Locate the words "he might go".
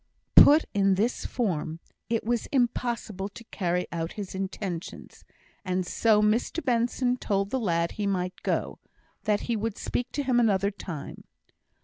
7.91-8.79